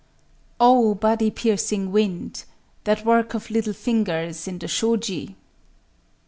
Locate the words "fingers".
3.71-4.47